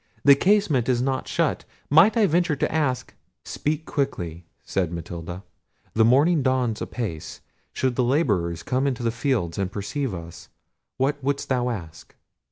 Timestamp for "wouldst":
11.23-11.49